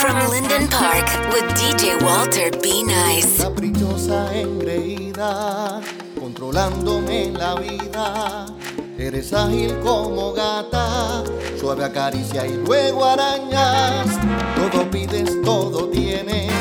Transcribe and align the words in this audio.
From 0.00 0.30
Linden 0.30 0.68
Park 0.68 1.08
with 1.32 1.44
DJ 1.58 2.00
Walter 2.00 2.50
Be 2.62 2.84
Nice. 2.84 3.42
Caprichosa, 3.42 4.32
engreída, 4.32 5.80
controlándome 6.20 7.32
la 7.32 7.56
vida. 7.56 8.46
Eres 8.96 9.32
ágil 9.32 9.76
como 9.80 10.32
gata, 10.32 11.24
suave 11.58 11.84
acaricia 11.84 12.46
y 12.46 12.58
luego 12.64 13.04
arañas. 13.04 14.06
Todo 14.54 14.88
pides, 14.88 15.42
todo 15.42 15.88
tienes, 15.88 16.52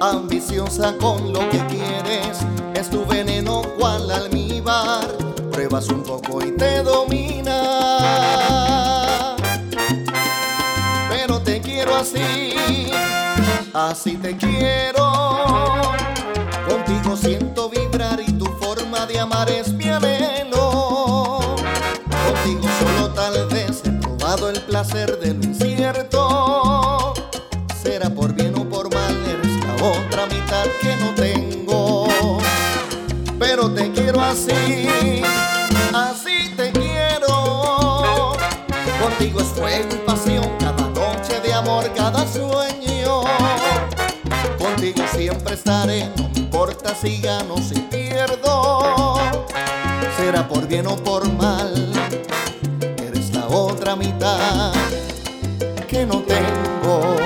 ambiciosa 0.00 0.94
con 0.98 1.32
lo 1.32 1.48
que 1.48 1.64
quieres. 1.68 2.40
Es 2.74 2.90
tu 2.90 3.06
veneno 3.06 3.62
cual 3.78 4.10
almíbar, 4.10 5.16
pruebas 5.50 5.88
un 5.88 6.02
poco 6.02 6.44
y 6.44 6.50
te 6.52 6.82
domina. 6.82 8.65
Así 13.76 14.16
te 14.16 14.36
quiero. 14.36 15.12
Contigo 16.68 17.16
siento 17.16 17.68
vibrar 17.68 18.20
y 18.20 18.32
tu 18.32 18.46
forma 18.46 19.06
de 19.06 19.20
amar 19.20 19.50
es 19.50 19.72
mi 19.72 19.88
anhelo. 19.88 21.40
Contigo 22.26 22.68
solo 22.80 23.10
tal 23.12 23.46
vez 23.48 23.82
he 23.84 23.90
probado 23.90 24.50
el 24.50 24.60
placer 24.62 25.18
de 25.18 25.34
lo 25.34 25.44
incierto. 25.44 27.14
Será 27.82 28.08
por 28.10 28.32
bien 28.32 28.54
o 28.56 28.68
por 28.68 28.92
mal, 28.92 29.14
eres 29.26 29.64
la 29.66 29.74
otra 29.84 30.26
mitad 30.26 30.64
que 30.80 30.96
no 30.96 31.14
tengo. 31.14 32.06
Pero 33.38 33.70
te 33.70 33.92
quiero 33.92 34.20
así, 34.22 35.22
así 35.92 36.50
te 36.56 36.72
quiero. 36.72 38.32
Contigo 39.00 39.40
es 39.40 39.46
fuego 39.48 40.05
no 45.66 46.30
importa 46.36 46.94
si 46.94 47.20
gano, 47.20 47.56
si 47.56 47.74
pierdo. 47.74 49.16
Será 50.16 50.46
por 50.46 50.68
bien 50.68 50.86
o 50.86 50.96
por 50.96 51.28
mal, 51.32 51.92
eres 52.98 53.34
la 53.34 53.48
otra 53.48 53.96
mitad 53.96 54.72
que 55.88 56.06
no 56.06 56.22
tengo. 56.22 57.16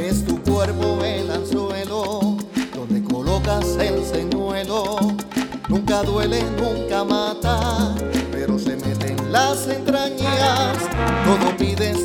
Es 0.00 0.24
tu 0.24 0.42
cuerpo 0.42 1.04
el 1.04 1.30
anzuelo, 1.30 2.38
donde 2.74 3.04
colocas 3.04 3.76
el 3.78 4.02
señuelo. 4.06 4.96
Nunca 5.68 6.02
duele, 6.02 6.42
nunca 6.58 7.04
mata, 7.04 7.94
pero 8.32 8.58
se 8.58 8.76
mete 8.76 9.12
en 9.12 9.32
las 9.32 9.68
entrañas. 9.68 10.78
Todo 11.26 11.56
pides, 11.58 12.03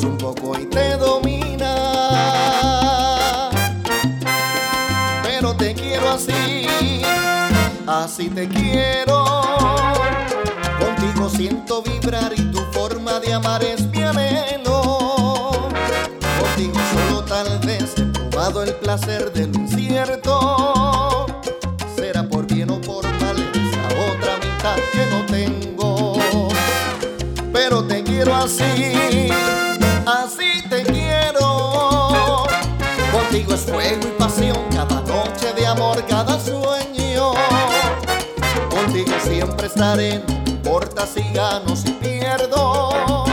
un 0.00 0.16
poco 0.16 0.58
y 0.58 0.64
te 0.64 0.96
domina. 0.96 1.74
Pero 5.22 5.54
te 5.54 5.74
quiero 5.74 6.12
así, 6.12 7.02
así 7.86 8.30
te 8.30 8.48
quiero. 8.48 9.22
Contigo 10.80 11.28
siento 11.28 11.82
vibrar 11.82 12.32
y 12.34 12.50
tu 12.50 12.60
forma 12.72 13.20
de 13.20 13.34
amar 13.34 13.62
es 13.62 13.86
mi 13.88 14.02
anhelo. 14.02 15.60
Contigo 16.40 16.80
solo 16.94 17.22
tal 17.24 17.58
vez 17.58 17.92
he 17.98 18.06
probado 18.06 18.62
el 18.62 18.74
placer 18.76 19.30
de 19.32 19.46
lo 19.48 19.58
incierto. 19.58 21.26
Será 21.96 22.22
por 22.22 22.46
bien 22.46 22.70
o 22.70 22.80
por 22.80 23.04
mal 23.20 23.36
esa 23.36 23.88
otra 24.10 24.38
mitad 24.38 24.76
que 24.92 25.06
no 25.10 25.26
tengo. 25.26 26.18
Pero 27.52 27.84
te 27.84 28.02
quiero 28.02 28.34
así 28.34 29.28
Es 33.50 33.60
fuego 33.60 34.00
y 34.08 34.18
pasión, 34.18 34.56
cada 34.70 35.02
noche 35.02 35.52
de 35.54 35.66
amor, 35.66 36.02
cada 36.06 36.38
sueño. 36.40 37.32
Contigo 38.70 39.12
siempre 39.22 39.66
estaré, 39.66 40.22
no 40.26 40.50
importa 40.50 41.06
si 41.06 41.22
gano, 41.32 41.76
si 41.76 41.90
pierdo. 41.90 43.24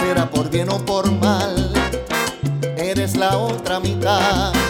Será 0.00 0.28
por 0.28 0.50
bien 0.50 0.70
o 0.70 0.78
por 0.78 1.10
mal, 1.12 1.72
eres 2.76 3.16
la 3.16 3.36
otra 3.36 3.78
mitad 3.78 4.61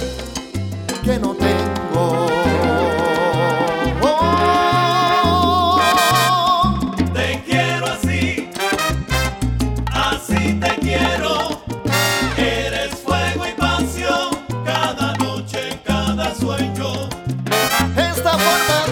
Esta 18.25 18.39
forma 18.39 18.92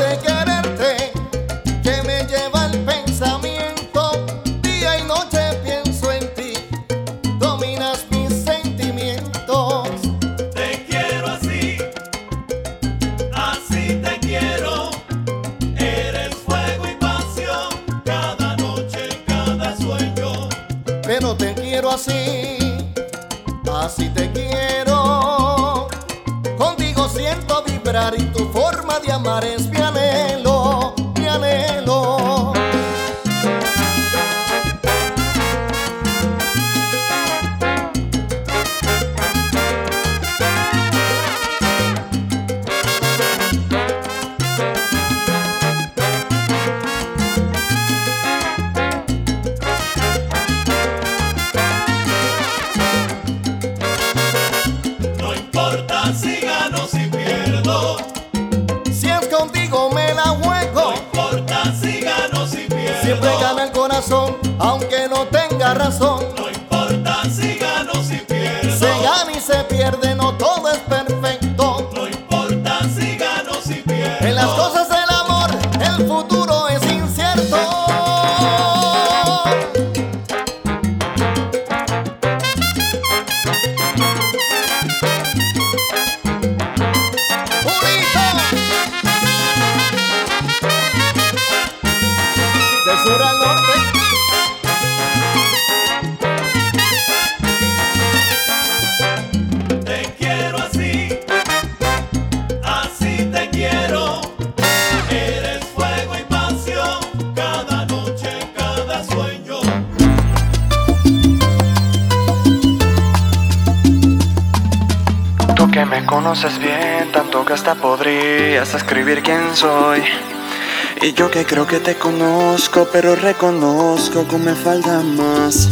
pero 122.92 123.14
reconozco 123.14 124.26
que 124.26 124.36
me 124.38 124.54
falta 124.54 125.00
más. 125.00 125.68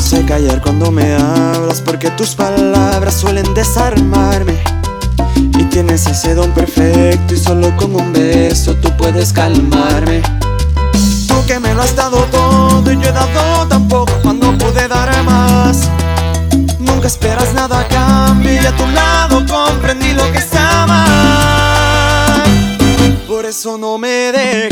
Sé 0.00 0.24
callar 0.24 0.60
cuando 0.62 0.90
me 0.90 1.14
hablas, 1.14 1.80
porque 1.80 2.10
tus 2.10 2.34
palabras 2.34 3.14
suelen 3.14 3.54
desarmarme. 3.54 4.58
Y 5.36 5.64
Tienes 5.64 6.06
ese 6.06 6.34
don 6.34 6.50
perfecto 6.52 7.34
y 7.34 7.38
solo 7.38 7.76
con 7.76 7.94
un 7.94 8.12
beso 8.12 8.74
tú 8.76 8.90
puedes 8.96 9.32
calmarme. 9.32 10.22
Tú 11.28 11.34
que 11.46 11.60
me 11.60 11.72
lo 11.72 11.82
has 11.82 11.94
dado 11.94 12.24
todo 12.32 12.90
y 12.90 12.96
yo 12.98 13.08
he 13.08 13.12
dado 13.12 13.68
tan 13.68 13.86
poco 13.86 14.12
cuando 14.22 14.56
pude 14.58 14.88
dar 14.88 15.22
más. 15.22 15.88
Nunca 16.80 17.06
esperas 17.06 17.54
nada 17.54 17.80
a 17.80 17.86
cambio 17.86 18.54
y 18.54 18.66
a 18.66 18.76
tu 18.76 18.86
lado 18.88 19.44
comprendí 19.46 20.14
lo 20.14 20.32
que 20.32 20.38
es 20.38 20.54
amar. 20.54 22.42
Por 23.28 23.46
eso 23.46 23.78
no 23.78 23.98
me 23.98 24.32
dejes 24.32 24.67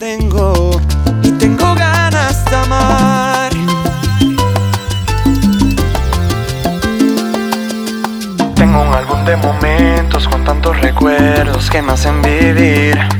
tengo 0.00 0.70
y 1.22 1.30
tengo 1.32 1.74
ganas 1.74 2.44
de 2.46 2.56
amar. 2.56 3.52
Tengo 8.54 8.82
un 8.82 8.94
álbum 8.94 9.24
de 9.26 9.36
momentos 9.36 10.26
con 10.28 10.42
tantos 10.44 10.80
recuerdos 10.80 11.70
que 11.70 11.82
me 11.82 11.92
hacen 11.92 12.22
vivir. 12.22 13.19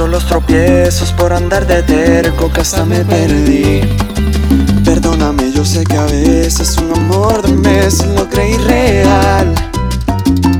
Tantos 0.00 0.22
los 0.22 0.26
tropiezos 0.30 1.12
por 1.12 1.30
andar 1.30 1.66
de 1.66 1.82
terco 1.82 2.50
que 2.50 2.62
hasta 2.62 2.86
me 2.86 3.04
perdí. 3.04 3.82
Perdóname, 4.82 5.52
yo 5.52 5.62
sé 5.62 5.84
que 5.84 5.94
a 5.94 6.06
veces 6.06 6.78
un 6.78 6.90
amor 6.92 7.42
de 7.42 7.52
meses 7.52 8.06
lo 8.16 8.26
creí 8.26 8.56
real. 8.56 9.54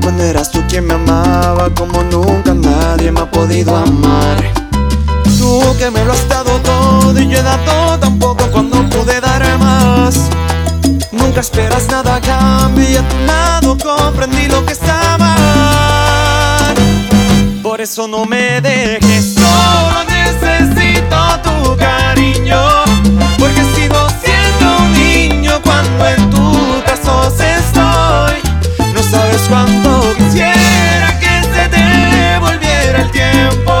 Cuando 0.03 0.21
eras 0.21 0.51
tú 0.51 0.61
quien 0.69 0.85
me 0.85 0.93
amaba 0.93 1.73
como 1.73 2.03
nunca 2.03 2.53
nadie 2.53 3.11
me 3.11 3.21
ha 3.21 3.31
podido 3.31 3.75
amar. 3.75 4.37
Tú 5.39 5.59
que 5.79 5.89
me 5.89 6.05
lo 6.05 6.13
has 6.13 6.29
dado 6.29 6.59
todo 6.59 7.19
y 7.19 7.27
yo 7.27 7.39
he 7.39 7.41
dado 7.41 7.97
cuando 8.51 8.87
pude 8.91 9.19
dar 9.21 9.57
más. 9.57 10.29
Nunca 11.11 11.39
esperas 11.39 11.87
nada 11.87 12.17
a 12.17 12.21
cambio 12.21 12.87
y 12.87 12.95
a 12.95 13.09
tu 13.09 13.17
lado 13.25 13.75
comprendí 13.75 14.47
lo 14.49 14.63
que 14.67 14.73
es 14.73 14.83
amar. 14.83 16.75
Por 17.63 17.81
eso 17.81 18.07
no 18.07 18.25
me 18.25 18.61
dejes 18.61 19.30
solo, 19.51 20.03
necesito 20.17 21.19
tu 21.45 21.77
cariño. 21.77 22.61
Porque 23.39 23.63
sigo 23.75 24.01
siendo 24.23 24.65
un 24.83 24.93
niño 24.93 25.61
cuando 25.63 26.07
en 26.07 26.29
tus 26.29 26.83
brazos 26.83 27.33
estoy. 27.39 28.37
No 28.93 29.01
sabes 29.03 29.41
cuánto 29.49 30.13
quisiera 30.17 31.19
que 31.19 31.33
se 31.53 31.63
devolviera 31.77 33.01
el 33.05 33.11
tiempo 33.11 33.73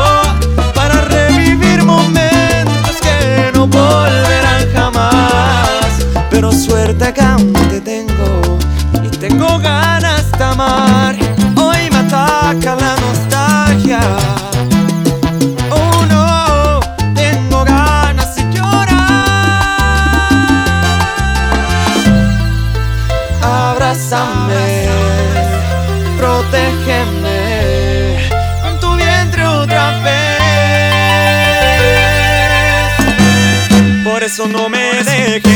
para 0.75 1.01
revivir 1.01 1.83
momentos 1.83 2.95
que 3.01 3.51
no 3.53 3.67
volverán 3.67 4.63
jamás. 4.73 6.05
Pero 6.29 6.51
suerte 6.51 7.13
que 7.13 7.21
eso 34.41 34.47
no 34.47 34.69
me 34.69 35.03
dejes 35.03 35.50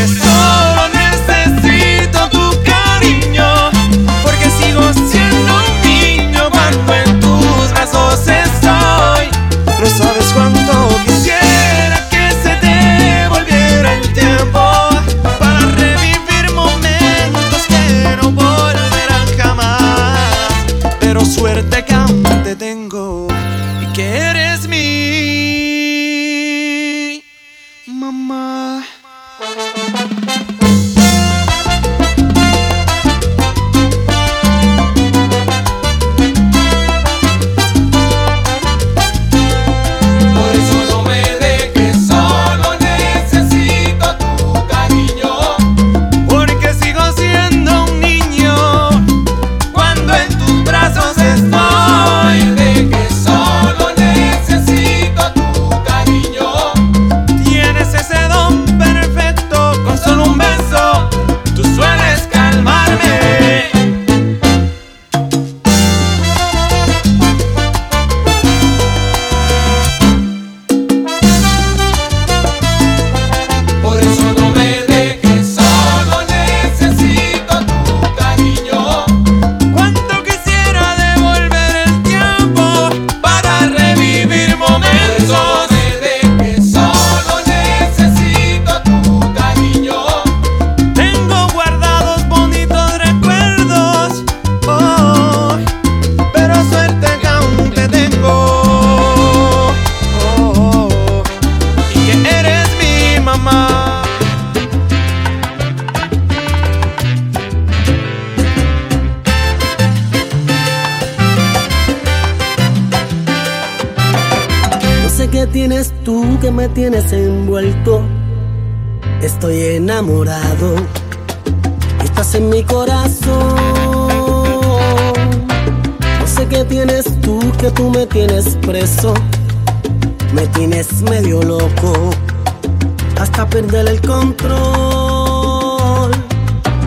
Hasta 133.20 133.48
perder 133.48 133.88
el 133.88 134.00
control. 134.02 134.52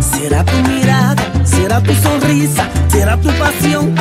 Será 0.01 0.45
tu 0.45 0.57
mirada, 0.69 1.23
será 1.45 1.83
tu 1.83 1.93
sonrisa, 1.95 2.69
será 2.89 3.17
tu 3.21 3.29
pasión 3.39 3.95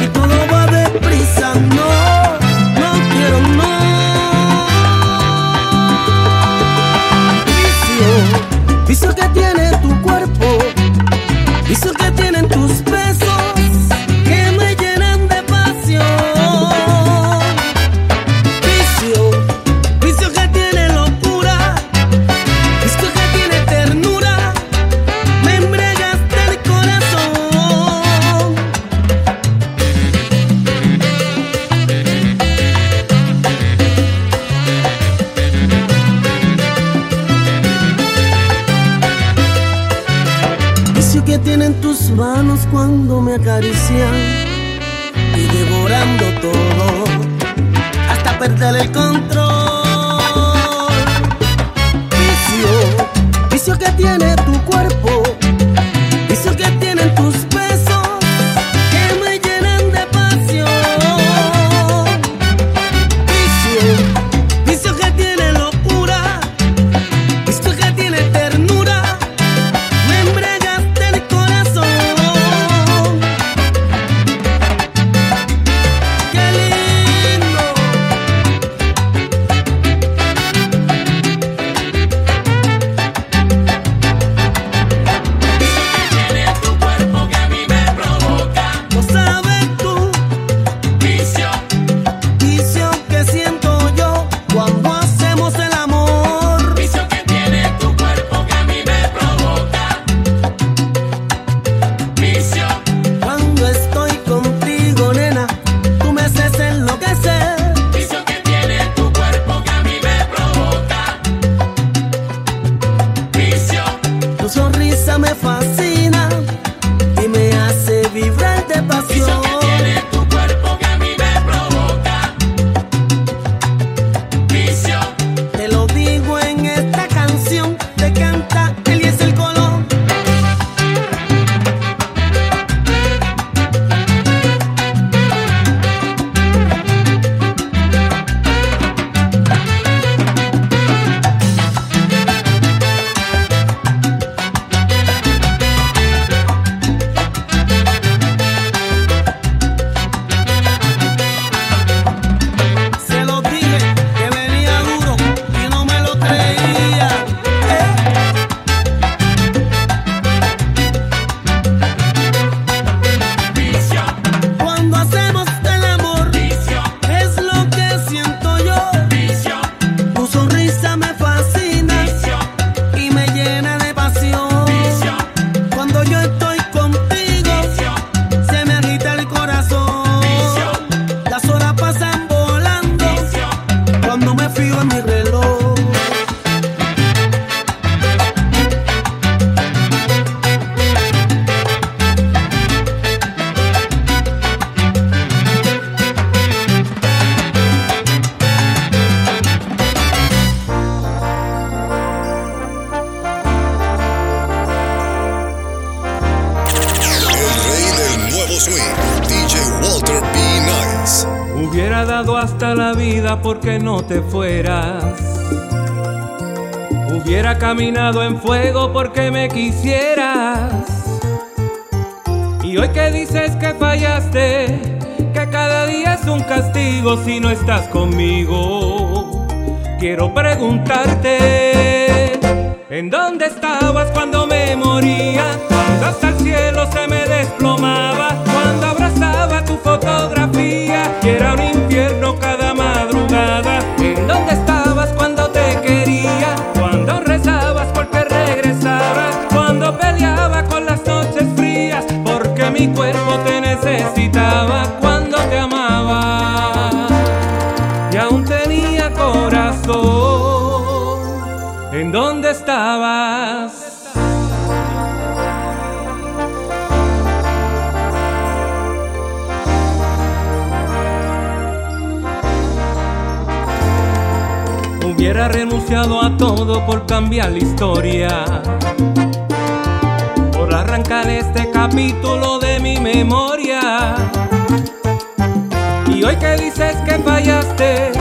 hoy 286.28 286.36
que 286.36 286.58
dices 286.58 286.96
que 287.06 287.18
fallaste, 287.20 288.12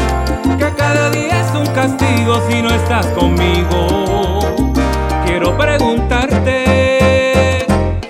que 0.58 0.74
cada 0.76 1.10
día 1.10 1.40
es 1.40 1.50
un 1.56 1.66
castigo 1.74 2.40
si 2.48 2.62
no 2.62 2.70
estás 2.70 3.04
conmigo, 3.08 4.38
quiero 5.24 5.56
preguntarte, 5.58 6.56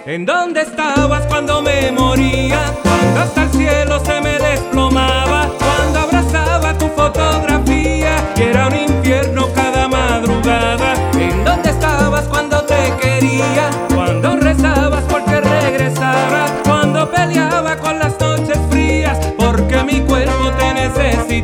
¿en 0.05 0.27
dónde 0.27 0.61
estabas 0.63 1.25
cuando 1.27 1.63
me 1.63 1.91
moría? 1.93 2.75
Cuando 2.83 3.21
hasta 3.21 3.45
el 3.45 3.51
cielo 3.51 4.05
se 4.05 4.21
me 4.21 4.39
desplomaba, 4.39 5.49
cuando 5.59 6.01
abrazaba 6.01 6.77
tu 6.77 6.89
fotografía 6.89 8.17
y 8.37 8.43
era 8.43 8.67
un 8.69 8.77
infierno 8.77 9.49
cada 9.55 9.89
madrugada, 9.89 10.93
¿en 11.19 11.43
dónde 11.43 11.71
estabas 11.71 12.25
cuando 12.25 12.63
te 12.67 12.93
quería? 13.01 13.86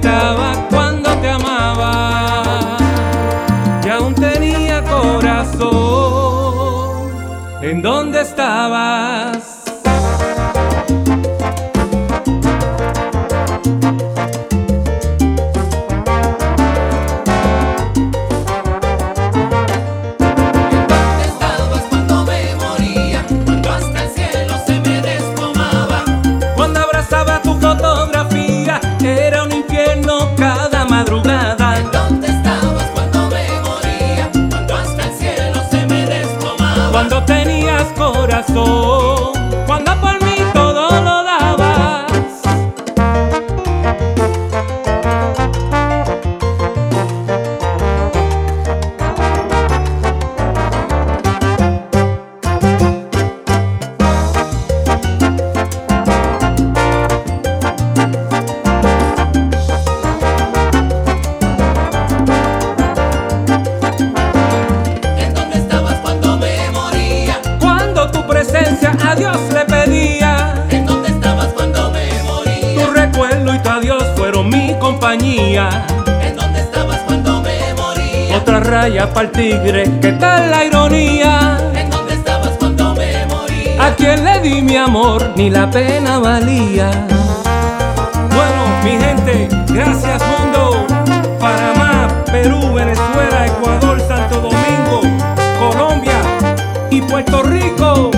gritaba 0.03 0.53
cuando 0.69 1.11
te 1.21 1.29
amaba 1.29 2.77
y 3.85 3.89
aún 3.89 4.15
tenía 4.15 4.83
corazón. 4.83 5.71
¿En 7.63 7.81
dónde 7.81 8.23
estabas? 8.23 9.22
corazón. 38.23 38.92
para 79.15 79.31
tigre, 79.31 79.85
¿qué 80.01 80.13
tal 80.13 80.51
la 80.51 80.65
ironía? 80.65 81.59
¿En 81.75 81.91
dónde 81.91 82.15
estabas 82.15 82.51
cuando 82.59 82.95
me 82.95 83.27
moría? 83.27 83.87
A 83.87 83.95
quién 83.95 84.25
le 84.25 84.41
di 84.41 84.63
mi 84.63 84.77
amor, 84.77 85.33
ni 85.37 85.51
la 85.51 85.71
pena 85.71 86.19
valía. 86.19 86.91
Bueno, 88.35 88.63
mi 88.85 88.91
gente, 88.91 89.49
gracias 89.69 90.23
mundo. 90.27 90.87
Panamá, 91.39 92.09
Perú, 92.27 92.73
Venezuela, 92.75 93.47
Ecuador, 93.47 94.01
Santo 94.07 94.41
Domingo, 94.41 95.03
Colombia 95.59 96.21
y 96.91 97.03
Puerto 97.03 97.43
Rico. 97.43 98.11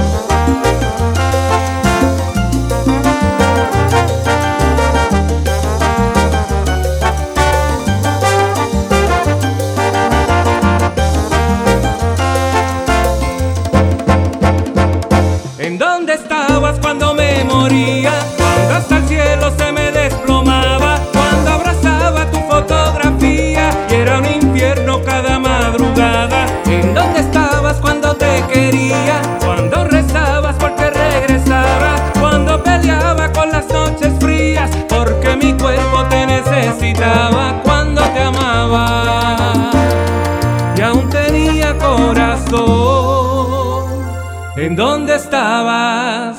¿En 44.65 44.77
dónde 44.77 45.15
estabas? 45.17 46.39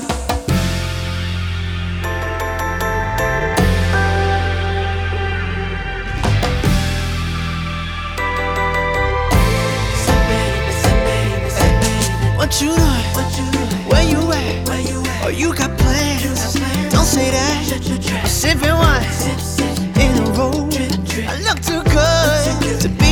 What 12.40 12.62
you 12.62 12.76
doing? 12.76 13.70
Where 13.88 14.04
you 14.04 14.32
at? 14.32 15.26
Oh, 15.26 15.30
you 15.30 15.54
got 15.54 15.78
plans? 15.78 16.56
Don't 16.90 17.06
say 17.06 17.30
that. 17.30 18.24
I'm 18.24 18.28
sipping 18.28 18.74
wine 18.74 19.04
in 20.02 20.18
a 20.18 20.32
row. 20.32 20.68
I 21.28 21.38
look 21.44 21.62
too 21.62 21.84
good 21.84 22.82
to 22.82 22.90
be. 22.90 23.05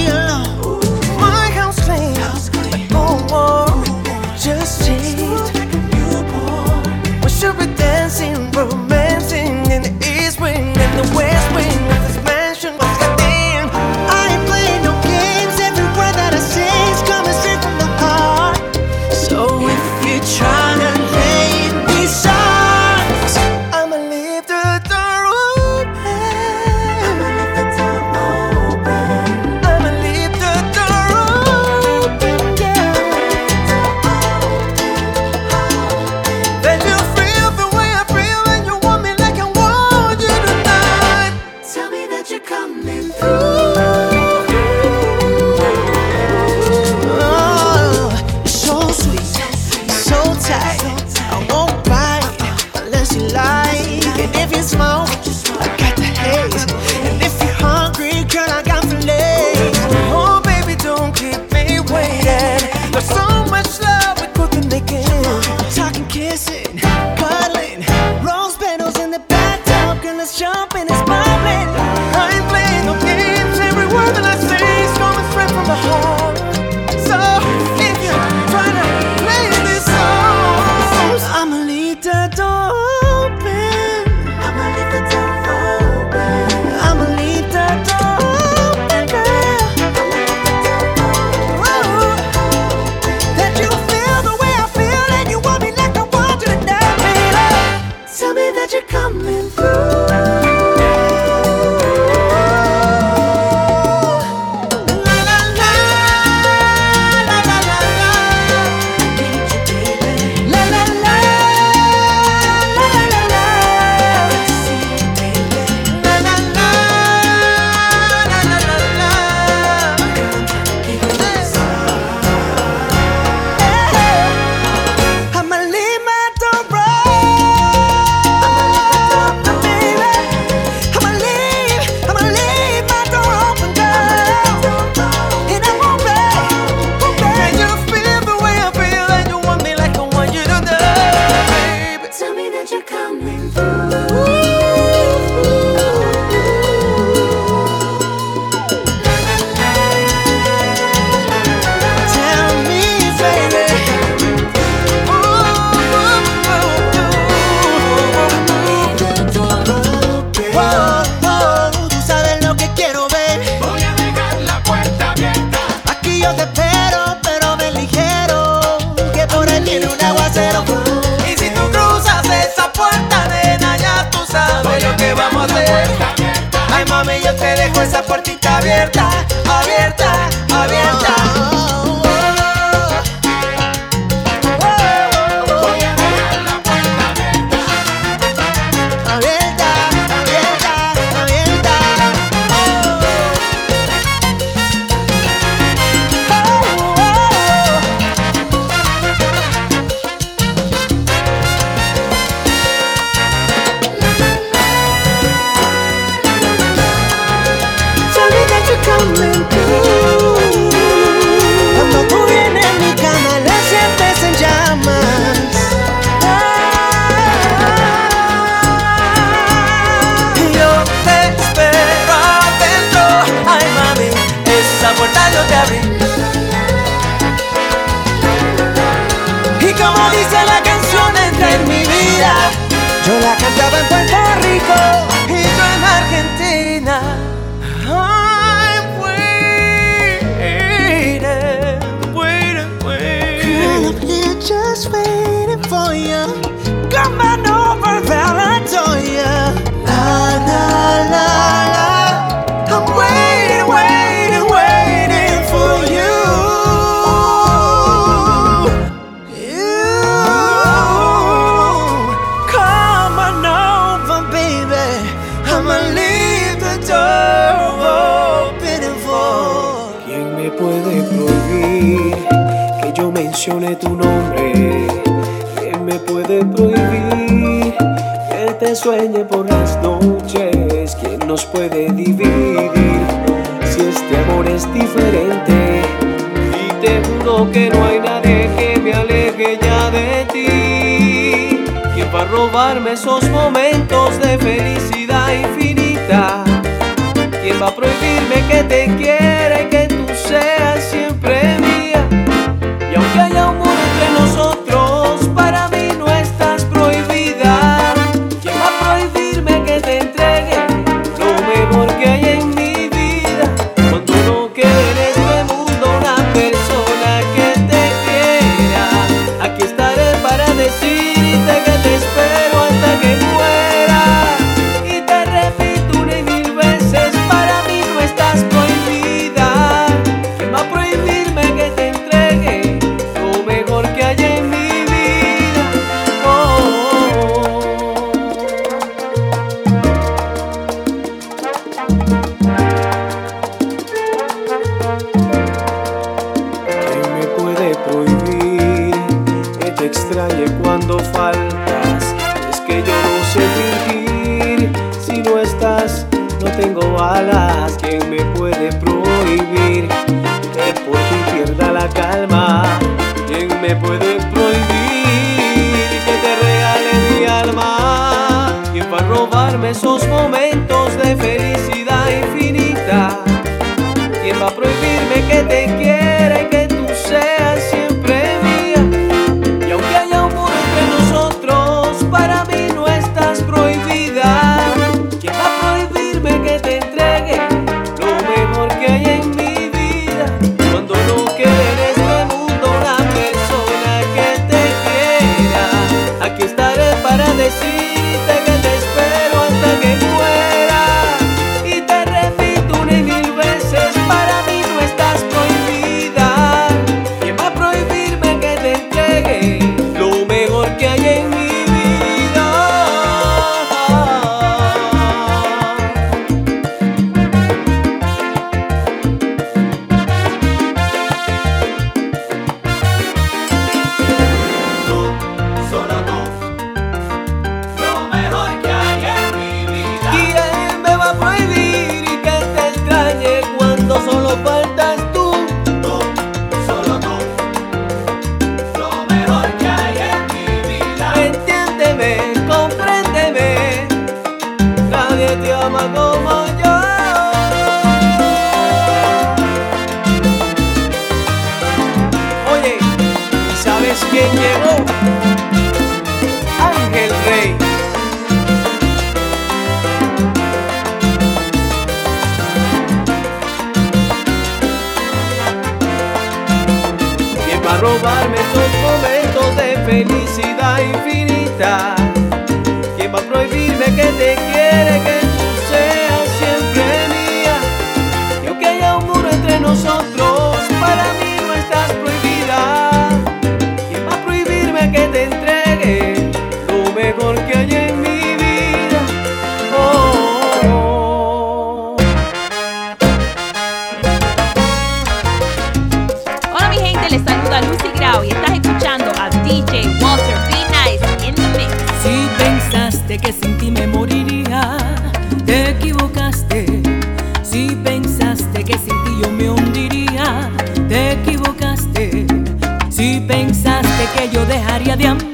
Dejaría 514.54 514.96
de 514.96 515.08
amar, 515.08 515.33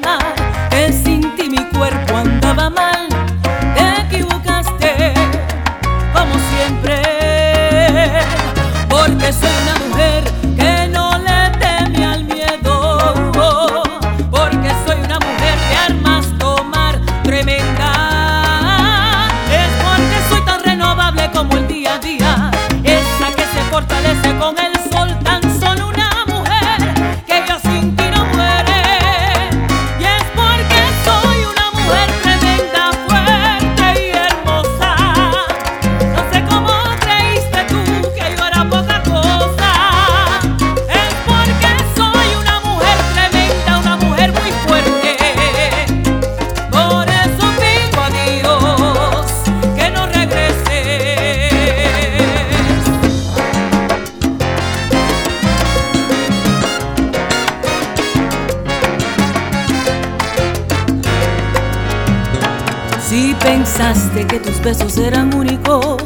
pensaste 63.80 64.26
que 64.26 64.38
tus 64.38 64.60
besos 64.60 64.98
eran 64.98 65.34
únicos, 65.34 65.96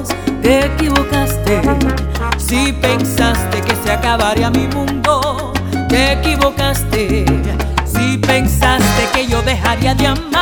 te 0.43 0.67
equivocaste. 0.67 1.61
Si 2.39 2.73
pensaste 2.73 3.61
que 3.63 3.75
se 3.83 3.91
acabaría 3.91 4.49
mi 4.49 4.69
mundo, 4.69 5.53
te 5.89 6.13
equivocaste. 6.13 7.25
Si 7.85 8.19
pensaste 8.19 9.03
que 9.13 9.27
yo 9.27 9.43
dejaría 9.43 9.93
de 9.93 10.07
amar 10.07 10.34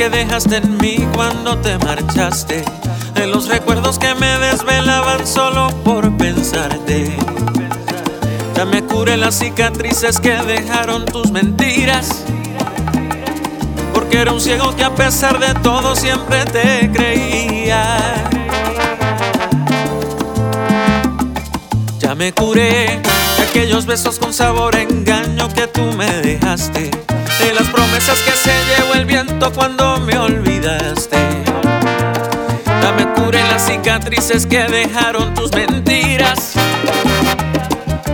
que 0.00 0.08
dejaste 0.08 0.56
en 0.56 0.78
mí 0.78 0.96
cuando 1.14 1.58
te 1.58 1.76
marchaste, 1.76 2.64
de 3.12 3.26
los 3.26 3.48
recuerdos 3.48 3.98
que 3.98 4.14
me 4.14 4.38
desvelaban 4.38 5.26
solo 5.26 5.68
por 5.84 6.16
pensarte. 6.16 7.14
Ya 8.56 8.64
me 8.64 8.82
curé 8.82 9.18
las 9.18 9.38
cicatrices 9.38 10.18
que 10.18 10.30
dejaron 10.30 11.04
tus 11.04 11.30
mentiras, 11.30 12.24
porque 13.92 14.22
era 14.22 14.32
un 14.32 14.40
ciego 14.40 14.74
que 14.74 14.84
a 14.84 14.94
pesar 14.94 15.38
de 15.38 15.52
todo 15.60 15.94
siempre 15.94 16.46
te 16.46 16.90
creía. 16.90 17.84
Ya 21.98 22.14
me 22.14 22.32
curé 22.32 23.02
de 23.36 23.42
aquellos 23.50 23.84
besos 23.84 24.18
con 24.18 24.32
sabor 24.32 24.76
engaño 24.76 25.46
que 25.52 25.66
tú 25.66 25.82
me 25.94 26.10
dejaste 26.22 26.99
que 28.08 28.32
se 28.32 28.52
llevó 28.64 28.94
el 28.94 29.04
viento 29.04 29.52
cuando 29.52 30.00
me 30.00 30.16
olvidaste. 30.16 31.18
Dame 32.82 33.12
cura 33.12 33.40
en 33.40 33.48
las 33.50 33.66
cicatrices 33.66 34.46
que 34.46 34.64
dejaron 34.64 35.34
tus 35.34 35.52
mentiras. 35.52 36.54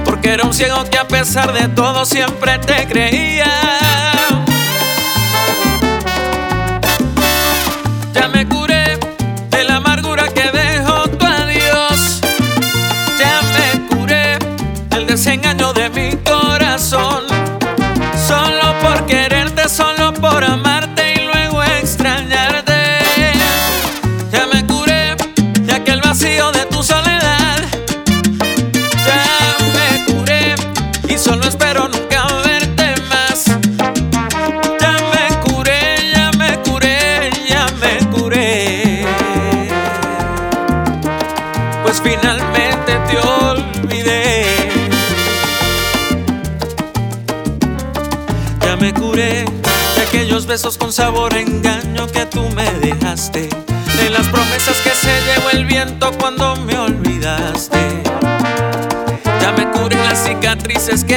Porque 0.04 0.30
era 0.30 0.42
un 0.44 0.52
ciego 0.52 0.84
que 0.90 0.98
a 0.98 1.06
pesar 1.06 1.52
de 1.52 1.68
todo 1.68 2.04
siempre 2.04 2.58
te 2.58 2.86
creía. 2.88 3.85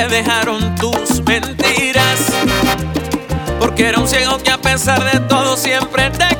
dejaron 0.10 0.76
tus 0.76 1.24
mentiras. 1.24 2.34
Porque 3.60 3.88
era 3.88 4.00
un 4.00 4.08
ciego 4.08 4.38
que 4.40 4.52
a 4.52 4.58
pesar 4.58 5.04
de 5.12 5.20
todo 5.22 5.56
siempre 5.56 6.10
te 6.12 6.39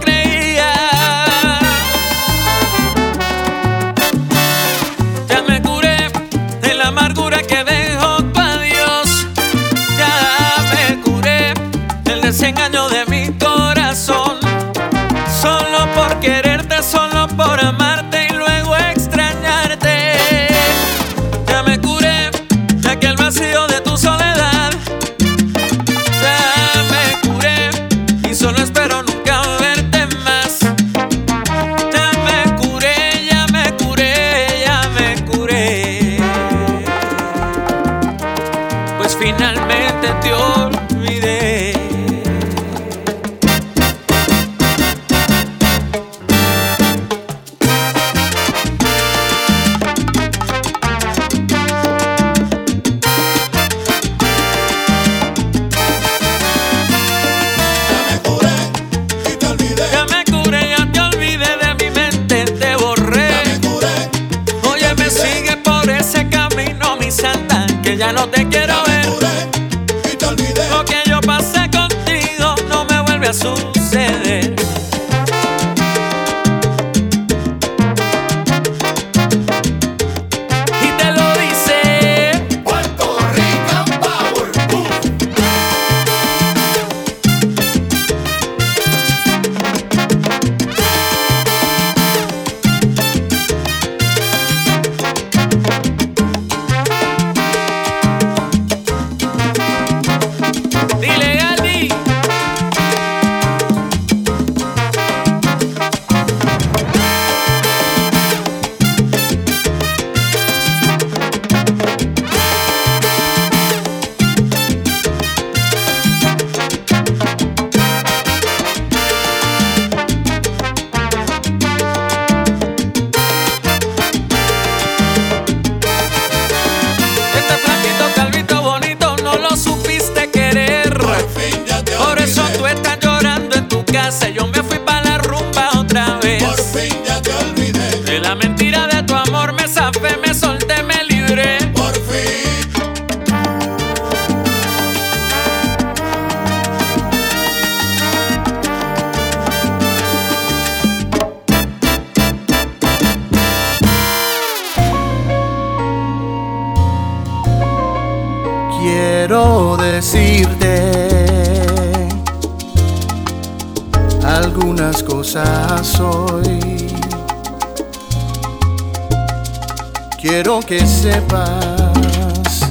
Quiero 170.50 170.66
que 170.66 170.84
sepas 170.84 172.62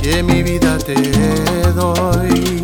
que 0.00 0.22
mi 0.22 0.44
vida 0.44 0.78
te 0.78 0.94
doy. 1.74 2.59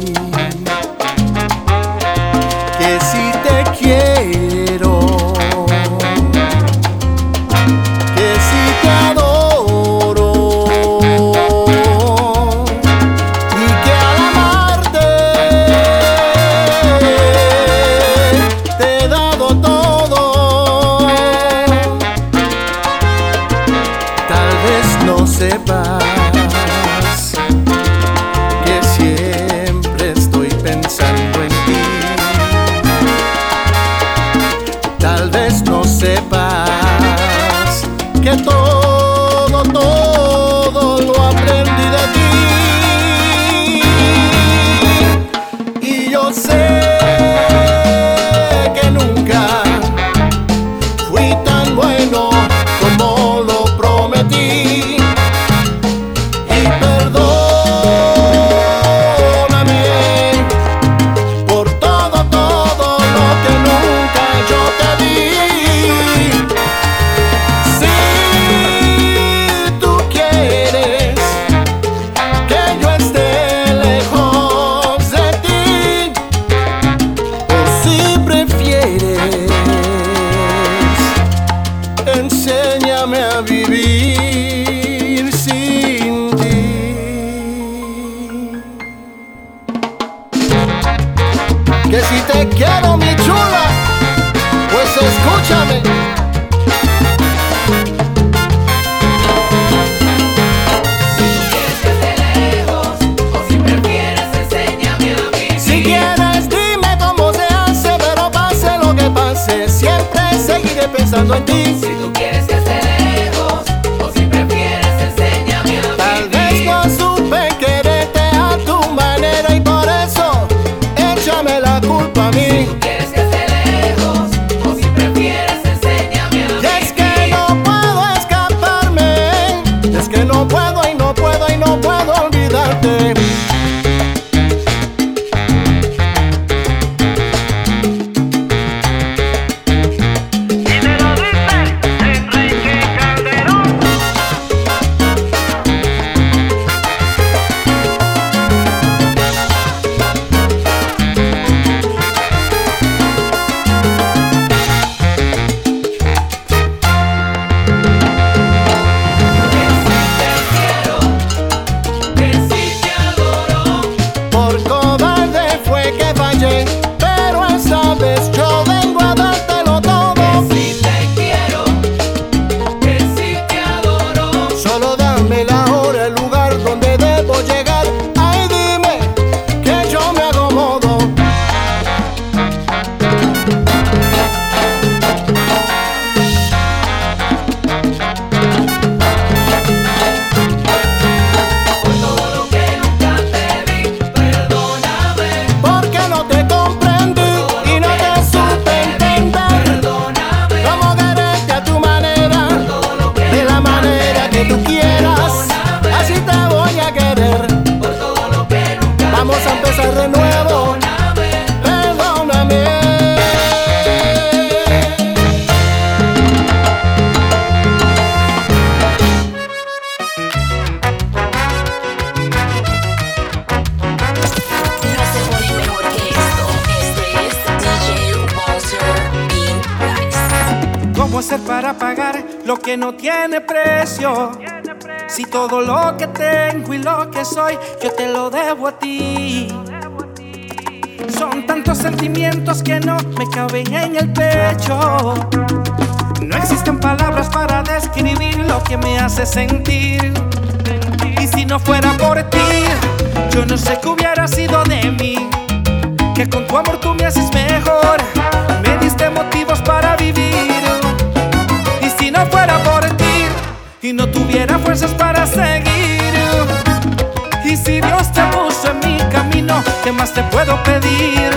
Te 270.17 270.23
puedo 270.25 270.63
pedir? 270.63 271.31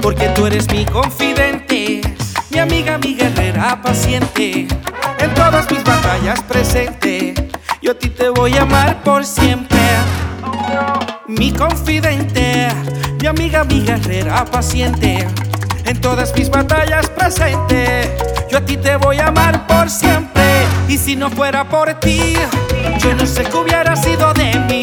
Porque 0.00 0.28
tú 0.30 0.46
eres 0.46 0.72
mi 0.72 0.86
confidente, 0.86 2.00
mi 2.48 2.58
amiga, 2.58 2.96
mi 2.96 3.14
guerrera 3.14 3.82
paciente. 3.82 4.66
En 5.18 5.34
todas 5.34 5.70
mis 5.70 5.84
batallas 5.84 6.40
presente, 6.42 7.34
yo 7.82 7.90
a 7.90 7.94
ti 7.94 8.08
te 8.08 8.30
voy 8.30 8.56
a 8.56 8.62
amar 8.62 9.02
por 9.02 9.26
siempre. 9.26 9.78
Mi 11.28 11.52
confidente, 11.52 12.68
mi 13.20 13.26
amiga, 13.26 13.64
mi 13.64 13.82
guerrera 13.82 14.46
paciente. 14.46 15.28
En 15.84 16.00
todas 16.00 16.34
mis 16.34 16.48
batallas 16.48 17.10
presente, 17.10 18.16
yo 18.50 18.58
a 18.58 18.60
ti 18.62 18.78
te 18.78 18.96
voy 18.96 19.18
a 19.18 19.26
amar 19.26 19.66
por 19.66 19.90
siempre. 19.90 20.64
Y 20.88 20.96
si 20.96 21.16
no 21.16 21.28
fuera 21.28 21.68
por 21.68 21.92
ti, 22.00 22.34
yo 22.98 23.14
no 23.14 23.26
sé 23.26 23.44
qué 23.44 23.56
hubiera 23.58 23.94
sido 23.94 24.32
de 24.32 24.58
mí. 24.70 24.79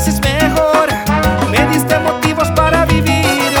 Mejor. 0.00 0.88
Me 1.50 1.66
diste 1.66 1.98
motivos 1.98 2.50
para 2.52 2.86
vivir. 2.86 3.52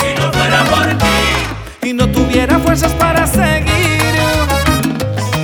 Si 0.00 0.14
no 0.14 0.32
fuera 0.32 0.64
por 0.66 0.86
ti, 0.98 1.88
Y 1.88 1.92
no 1.92 2.08
tuviera 2.08 2.60
fuerzas 2.60 2.92
para 2.92 3.26
seguir. 3.26 4.14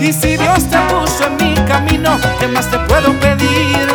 Y 0.01 0.12
si 0.12 0.37
Dios 0.37 0.71
te 0.71 0.79
puso 0.89 1.25
en 1.27 1.37
mi 1.37 1.55
camino, 1.67 2.17
¿qué 2.39 2.47
más 2.47 2.71
te 2.71 2.79
puedo 2.79 3.12
pedir? 3.14 3.89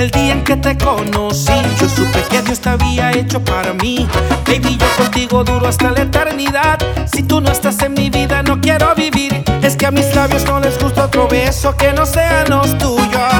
El 0.00 0.10
día 0.12 0.32
en 0.32 0.44
que 0.44 0.56
te 0.56 0.78
conocí, 0.78 1.52
yo 1.78 1.86
supe 1.86 2.24
que 2.30 2.40
Dios 2.40 2.58
te 2.58 2.70
había 2.70 3.10
hecho 3.10 3.38
para 3.44 3.74
mí. 3.74 4.08
Baby, 4.46 4.78
yo 4.78 4.86
contigo 4.96 5.44
duro 5.44 5.68
hasta 5.68 5.90
la 5.90 6.00
eternidad. 6.00 6.78
Si 7.12 7.22
tú 7.22 7.42
no 7.42 7.52
estás 7.52 7.82
en 7.82 7.92
mi 7.92 8.08
vida, 8.08 8.42
no 8.42 8.62
quiero 8.62 8.94
vivir. 8.94 9.44
Es 9.62 9.76
que 9.76 9.84
a 9.84 9.90
mis 9.90 10.14
labios 10.16 10.46
no 10.46 10.58
les 10.58 10.82
gusta 10.82 11.04
otro 11.04 11.28
beso 11.28 11.76
que 11.76 11.92
no 11.92 12.06
sean 12.06 12.48
los 12.48 12.78
tuyos. 12.78 13.34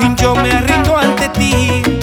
Y 0.00 0.20
yo 0.20 0.34
me 0.34 0.60
rindo 0.60 0.96
ante 0.96 1.28
ti 1.28 1.97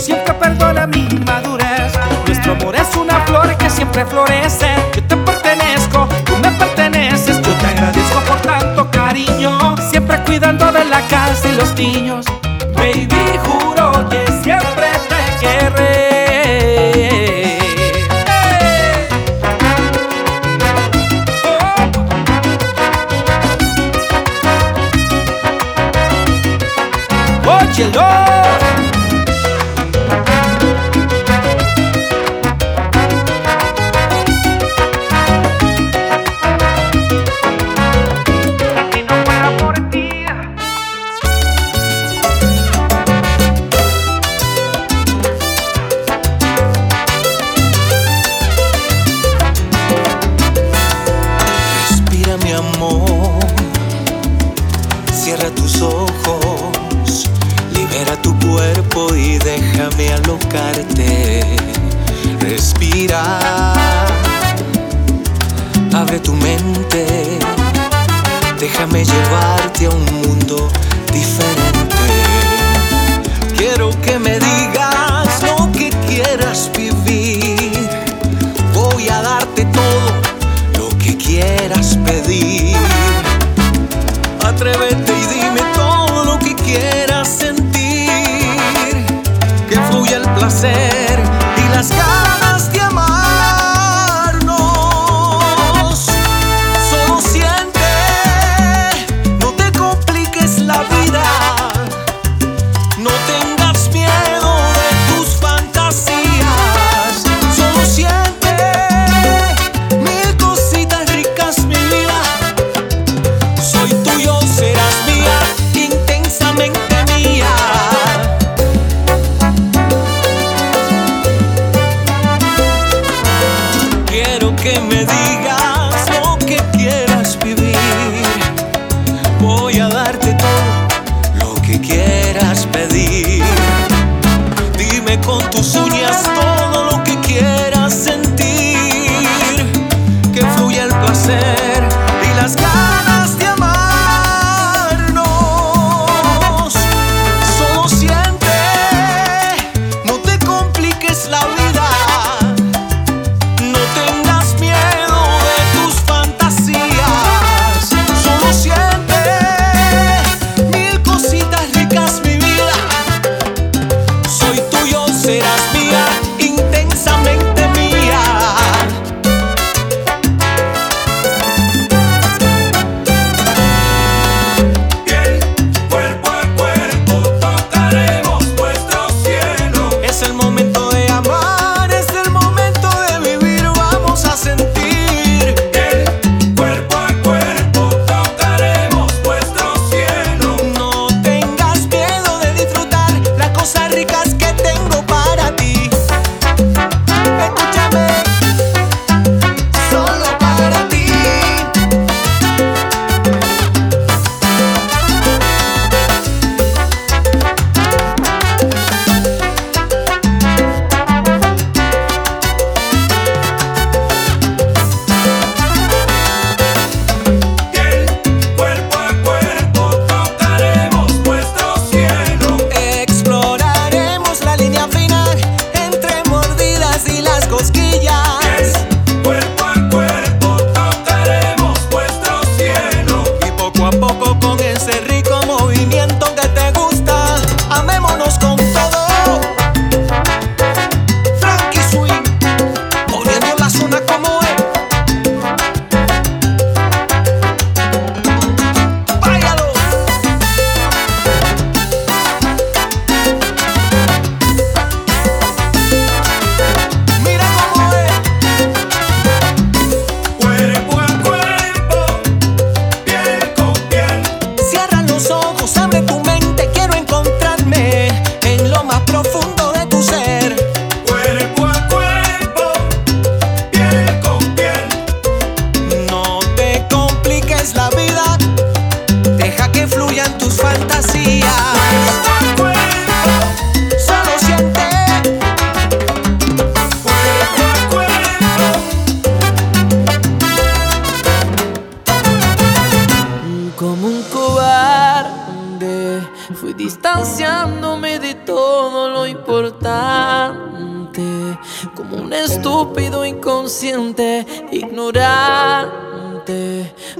siempre 0.00 0.32
perdona 0.34 0.86
mi 0.86 1.06
madurez. 1.26 1.92
Nuestro 2.26 2.52
amor 2.52 2.74
es 2.74 2.96
una 2.96 3.20
flor 3.26 3.56
que 3.56 3.68
siempre 3.68 4.04
florece. 4.06 4.66
Yo 4.94 5.02
te 5.04 5.16
pertenezco, 5.16 6.08
tú 6.24 6.36
me 6.38 6.50
perteneces. 6.52 7.36
Yo 7.42 7.52
te 7.54 7.66
agradezco 7.66 8.20
por 8.20 8.40
tanto 8.40 8.90
cariño, 8.90 9.76
siempre 9.90 10.18
cuidando 10.24 10.72
de 10.72 10.84
la 10.86 11.00
casa 11.08 11.48
y 11.48 11.52
los 11.52 11.74
niños. 11.74 12.29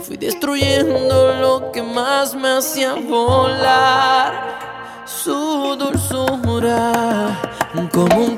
Fui 0.03 0.17
destruyendo 0.17 1.35
lo 1.41 1.73
que 1.73 1.83
más 1.83 2.37
me 2.37 2.59
hacía 2.59 2.95
volar. 2.95 5.03
Su 5.07 5.75
dulzura 5.77 7.37
como 7.93 8.17
un 8.17 8.37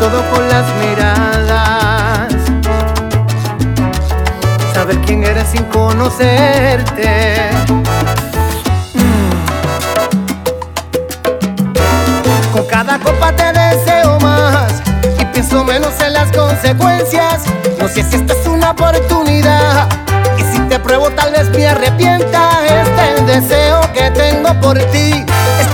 todo 0.00 0.24
con 0.30 0.48
las 0.48 0.64
miradas. 0.76 2.32
Saber 4.72 4.98
quién 5.00 5.22
eres 5.24 5.48
sin 5.50 5.64
conocerte. 5.64 7.50
Mm. 8.94 9.30
Con 12.50 12.64
cada 12.66 12.98
copa 12.98 13.30
te 13.36 13.52
deseo 13.52 14.18
más 14.20 14.82
y 15.18 15.24
pienso 15.26 15.62
menos 15.64 16.00
en 16.00 16.14
las 16.14 16.32
consecuencias. 16.32 17.42
No 17.78 17.86
sé 17.86 18.02
si 18.02 18.16
esta 18.16 18.32
es 18.32 18.46
una 18.46 18.70
oportunidad 18.70 19.86
y 20.38 20.42
si 20.42 20.60
te 20.60 20.78
pruebo 20.78 21.10
tal 21.10 21.32
vez 21.32 21.50
me 21.50 21.68
arrepienta. 21.68 22.64
Este 22.64 23.16
es 23.16 23.26
deseo 23.26 23.82
que 23.92 24.10
tengo 24.12 24.58
por 24.60 24.78
ti. 24.78 25.26
Aún 25.58 25.69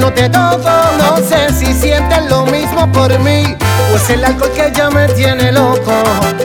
no 0.00 0.12
te 0.12 0.28
toco. 0.28 0.70
No 0.98 1.16
sé 1.18 1.52
si 1.52 1.72
sientes 1.74 2.30
lo 2.30 2.46
mismo 2.46 2.90
por 2.90 3.16
mí 3.20 3.56
o 3.92 3.96
es 3.96 4.10
el 4.10 4.24
alcohol 4.24 4.50
que 4.52 4.72
ya 4.74 4.90
me 4.90 5.06
tiene 5.08 5.52
loco. 5.52 5.92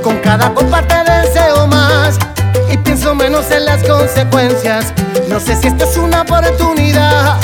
Con 0.03 0.17
cada 0.19 0.53
copa 0.53 0.81
te 0.83 1.03
deseo 1.09 1.65
más 1.67 2.17
y 2.69 2.77
pienso 2.77 3.15
menos 3.15 3.49
en 3.51 3.65
las 3.65 3.81
consecuencias. 3.83 4.93
No 5.29 5.39
sé 5.39 5.55
si 5.55 5.67
esto 5.67 5.85
es 5.85 5.97
una 5.97 6.21
oportunidad 6.21 7.39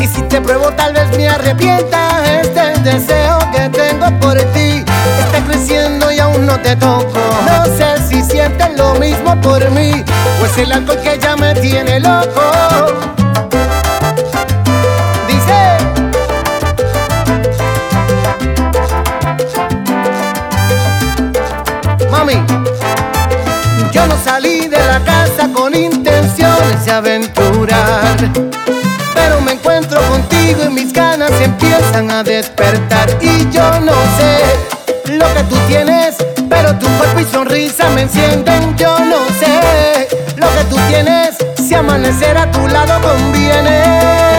y 0.00 0.06
si 0.06 0.22
te 0.22 0.40
pruebo 0.40 0.72
tal 0.72 0.92
vez 0.92 1.16
me 1.16 1.28
arrepienta. 1.28 2.40
Este 2.40 2.72
es 2.72 2.84
deseo 2.84 3.38
que 3.52 3.68
tengo 3.68 4.10
por 4.18 4.36
ti. 4.52 4.84
Está 5.24 5.44
creciendo 5.46 6.10
y 6.10 6.18
aún 6.18 6.44
no 6.44 6.58
te 6.58 6.74
toco. 6.76 7.20
No 7.46 7.64
sé 7.76 7.96
si 8.08 8.22
sientes 8.22 8.76
lo 8.76 8.94
mismo 8.96 9.40
por 9.40 9.70
mí. 9.70 10.04
Pues 10.40 10.58
el 10.58 10.72
alcohol 10.72 10.98
que 11.02 11.18
ya 11.18 11.36
me 11.36 11.54
tiene 11.54 12.00
loco. 12.00 13.21
Yo 22.22 24.06
no 24.06 24.16
salí 24.22 24.68
de 24.68 24.78
la 24.78 25.00
casa 25.00 25.48
con 25.52 25.74
intenciones 25.74 26.84
de 26.84 26.92
aventurar. 26.92 28.16
Pero 29.12 29.40
me 29.40 29.52
encuentro 29.52 30.00
contigo 30.02 30.62
y 30.66 30.68
mis 30.68 30.92
ganas 30.92 31.32
empiezan 31.40 32.12
a 32.12 32.22
despertar. 32.22 33.08
Y 33.20 33.50
yo 33.50 33.80
no 33.80 33.92
sé 34.16 35.12
lo 35.12 35.26
que 35.34 35.42
tú 35.50 35.56
tienes, 35.66 36.14
pero 36.48 36.78
tu 36.78 36.86
cuerpo 36.96 37.18
y 37.18 37.24
sonrisa 37.24 37.88
me 37.90 38.02
encienden. 38.02 38.76
Yo 38.76 38.96
no 39.00 39.26
sé 39.40 40.06
lo 40.36 40.46
que 40.46 40.64
tú 40.70 40.76
tienes, 40.88 41.34
si 41.56 41.74
amanecer 41.74 42.38
a 42.38 42.48
tu 42.52 42.68
lado 42.68 43.00
conviene. 43.00 43.82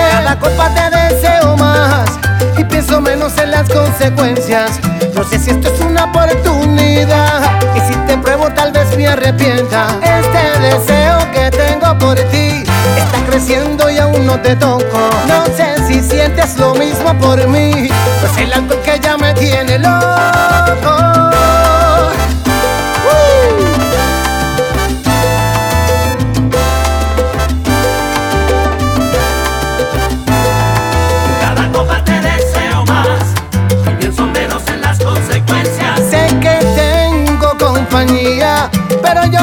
Cada 0.10 0.40
copa 0.40 0.74
te 0.74 1.16
deseo 1.16 1.58
más 1.58 2.10
y 2.58 2.64
pienso 2.64 3.02
menos 3.02 3.38
en 3.40 3.52
las 3.52 3.68
consecuencias. 3.68 4.80
No 5.14 5.24
sé 5.24 5.40
si 5.40 5.52
esto 5.52 5.68
es 5.72 5.80
una 5.82 6.06
oportunidad 6.06 7.42
y 7.76 7.80
si 7.82 7.96
te 8.08 8.18
pruebo 8.18 8.50
tal 8.50 8.72
vez 8.72 8.98
me 8.98 9.08
arrepienta. 9.08 10.00
Este 10.02 10.60
deseo 10.60 11.32
que 11.32 11.52
tengo 11.52 11.98
por 12.00 12.16
ti 12.16 12.64
está 12.98 13.26
creciendo 13.30 13.90
y 13.92 14.00
aún 14.00 14.26
no 14.26 14.40
te 14.40 14.56
toco. 14.56 15.10
No 15.28 15.46
sé 15.56 15.76
si 15.88 16.02
sientes 16.02 16.58
lo 16.58 16.74
mismo 16.76 17.14
por 17.20 17.48
mí, 17.48 17.90
pues 18.22 18.38
el 18.38 18.54
alcohol 18.54 18.82
que 18.84 19.00
ya 19.00 19.18
me 19.18 19.34
tiene 19.34 19.78
loco. 19.80 21.14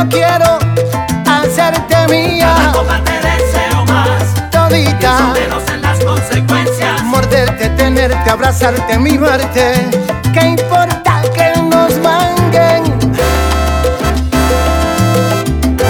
Yo 0.00 0.08
quiero 0.08 0.58
hacerte 1.26 2.08
mía. 2.08 2.54
Cada 2.56 2.72
copa 2.72 3.00
te 3.04 3.12
deseo 3.12 3.84
más 3.86 4.50
Todita. 4.50 5.32
menos 5.34 5.62
en 5.68 5.82
las 5.82 5.98
consecuencias. 5.98 7.02
Morderte, 7.04 7.68
tenerte, 7.70 8.30
abrazarte, 8.30 8.98
mimarte. 8.98 9.90
¿Qué 10.32 10.46
importa 10.46 11.22
que 11.34 11.52
nos 11.60 11.98
manguen? 11.98 12.84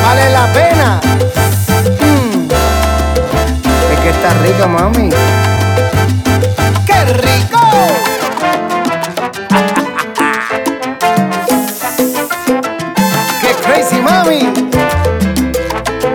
Vale 0.05 0.31
la 0.31 0.47
pena. 0.53 1.01
Mm. 2.01 2.49
Es 3.93 4.01
que 4.01 4.11
está 4.11 4.35
rico, 4.43 4.69
mami. 4.69 5.11
¡Qué 6.87 7.05
rico! 7.13 8.10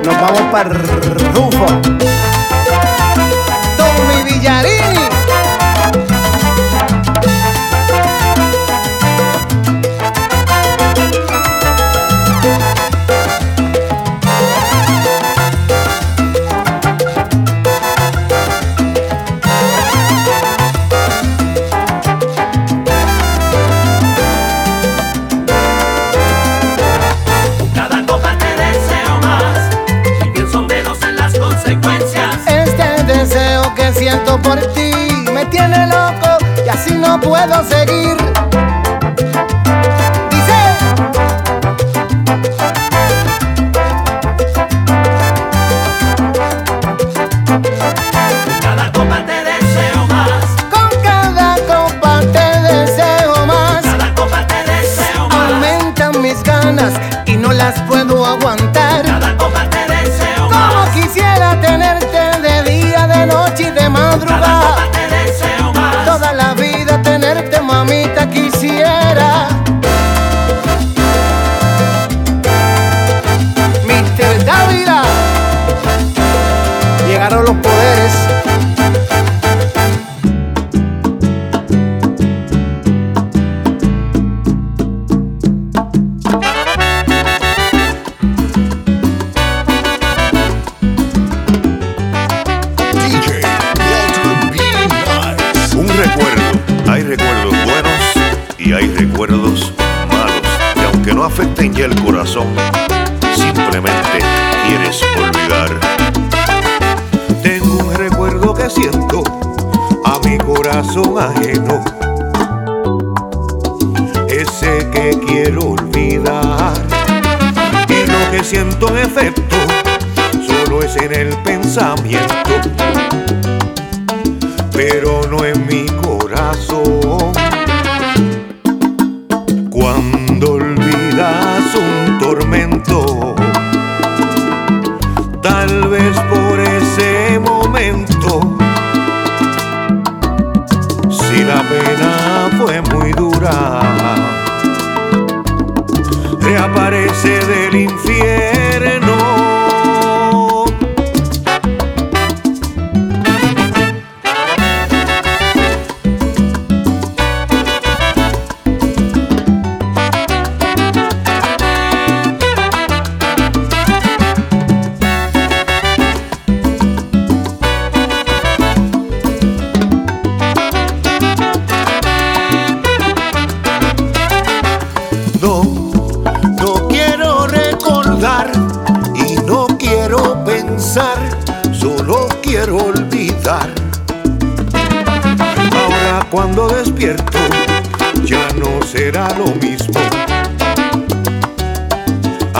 Nos 0.05 0.21
vamos 0.21 0.41
para 0.51 0.69
Rufo. 0.69 1.65
Tommy 3.75 4.23
Villarini. 4.23 4.74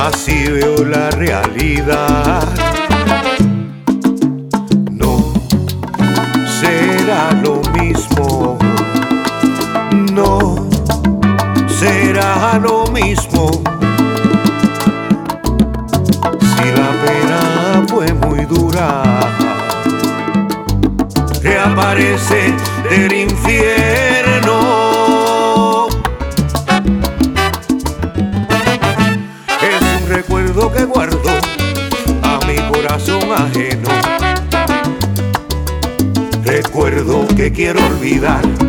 así 0.05 0.43
veo 0.43 0.83
la 0.85 1.09
realidad. 1.11 2.43
No 4.91 5.33
será 6.59 7.31
lo 7.43 7.61
mismo, 7.79 8.57
no 10.13 10.67
será 11.67 12.59
lo 12.59 12.85
mismo. 12.91 13.49
Si 16.51 16.65
la 16.79 16.89
pena 17.03 17.85
fue 17.87 18.13
muy 18.13 18.45
dura, 18.45 19.03
reaparece 21.41 22.53
del 22.89 23.11
infierno. 23.11 24.74
recuerdo 36.95 37.27
que 37.35 37.51
quiero 37.51 37.85
olvidar. 37.87 38.64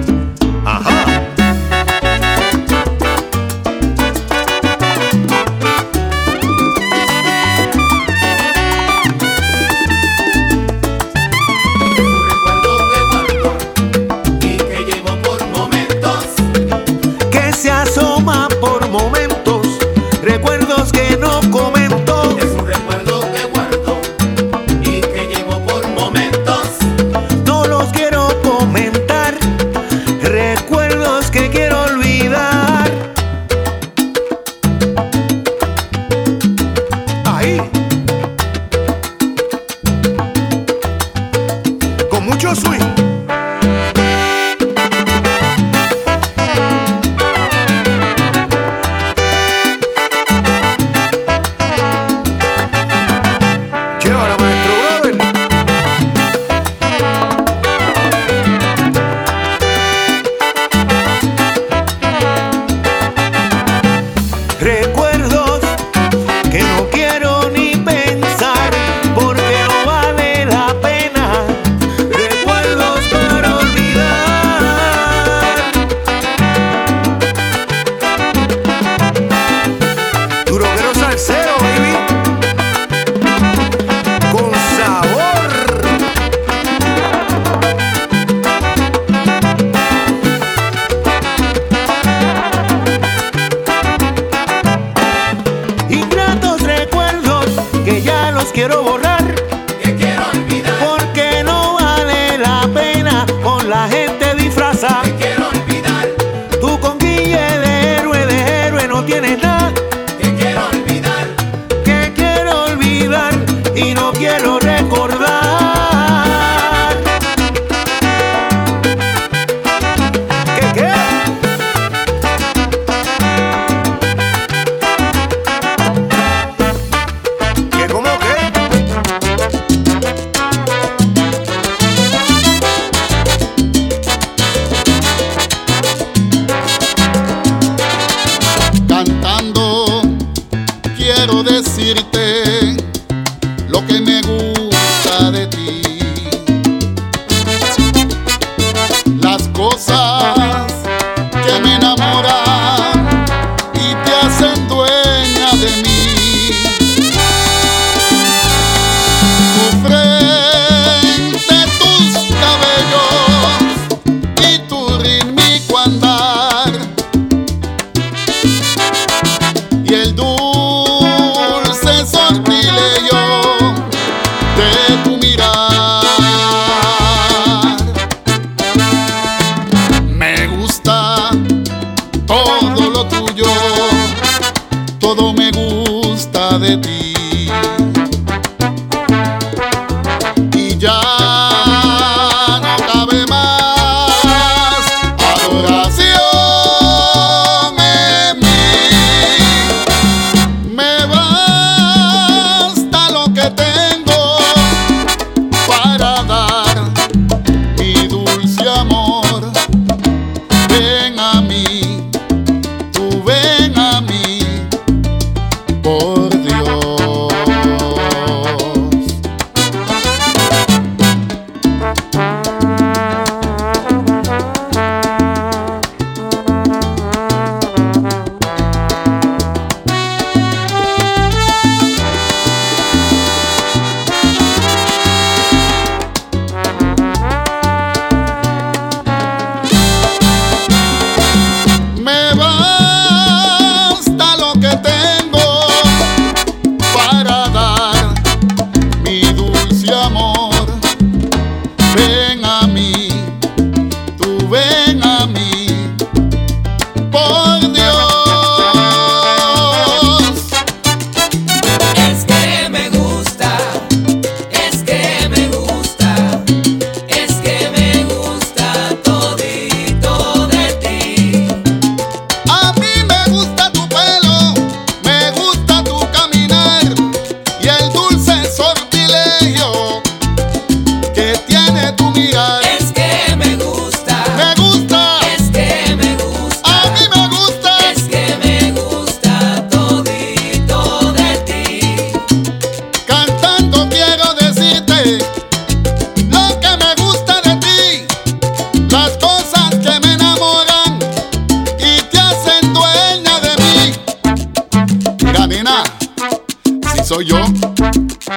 soy 307.06 307.24
yo, 307.24 307.36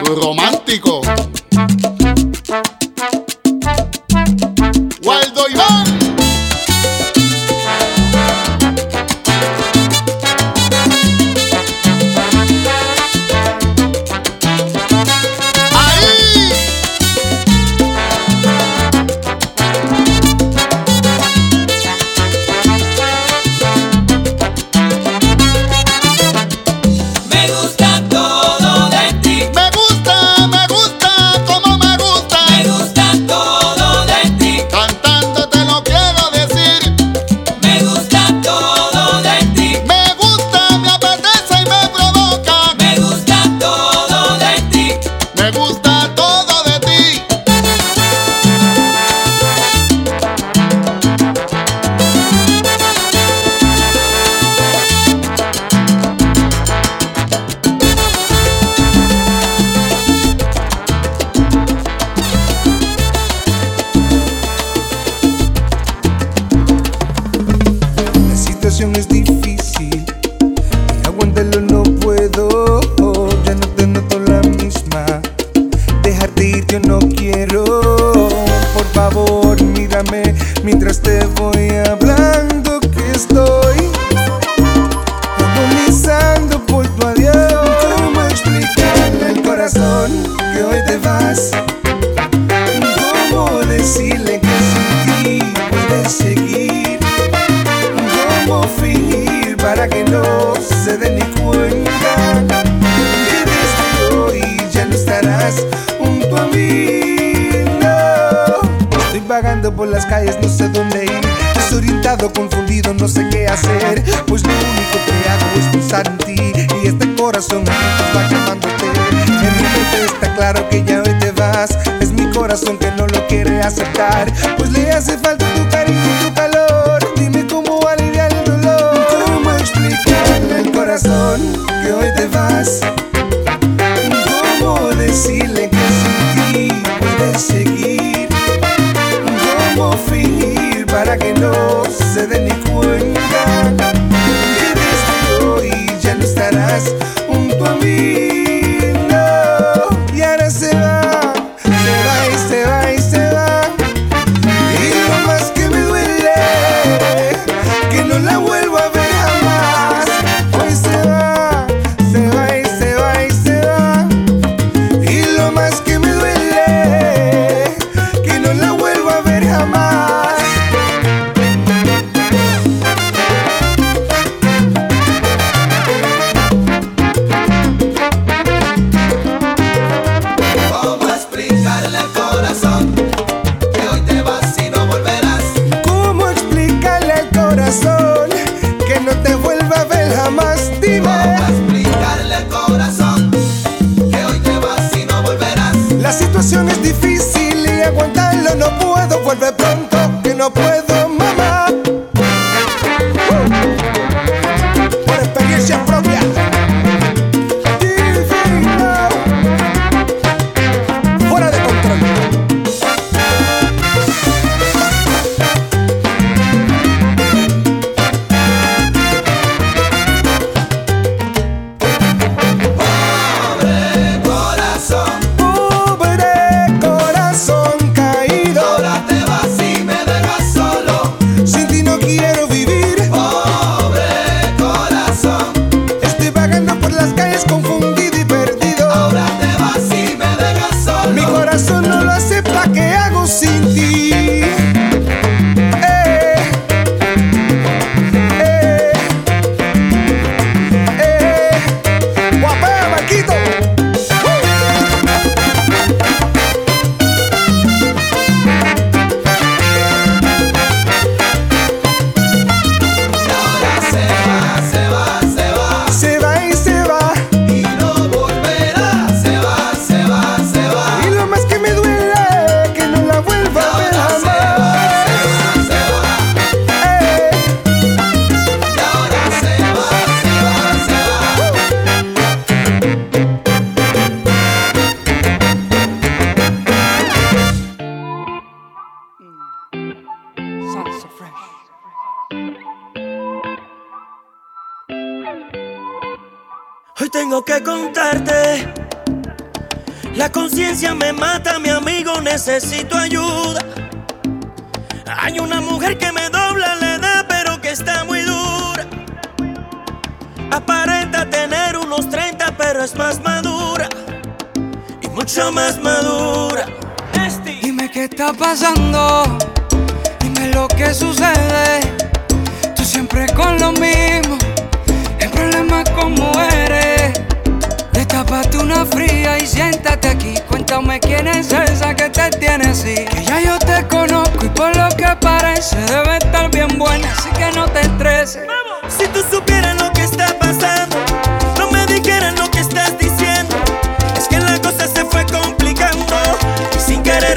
tu 0.05 0.15
romántico. 0.15 1.01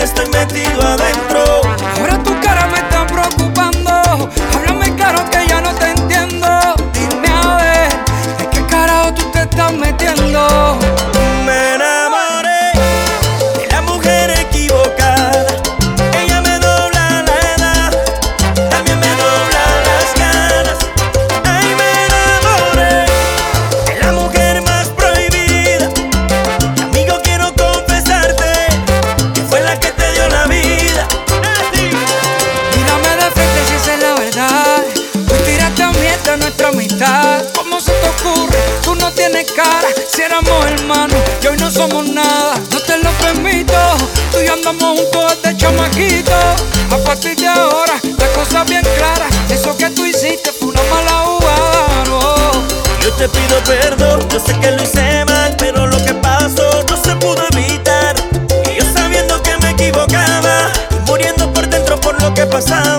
Estoy 0.03 0.27
metido 0.31 0.83
adentro. 0.83 1.62
Yo 54.33 54.41
sé 54.41 54.59
que 54.61 54.71
lo 54.71 54.83
hice 54.83 55.27
mal, 55.27 55.55
pero 55.59 55.87
lo 55.87 55.97
que 56.03 56.15
pasó 56.15 56.83
no 56.89 56.97
se 56.97 57.15
pudo 57.17 57.47
evitar. 57.53 58.17
Y 58.71 58.79
yo 58.79 58.85
sabiendo 58.95 59.43
que 59.43 59.59
me 59.59 59.71
equivocaba, 59.73 60.71
muriendo 61.07 61.53
por 61.53 61.69
dentro 61.69 62.01
por 62.01 62.19
lo 62.23 62.33
que 62.33 62.47
pasaba. 62.47 62.92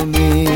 comigo. 0.00 0.49